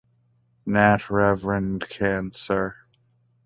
Nat 0.65 1.11
Reverend 1.11 1.87
Cancer. 1.87 2.75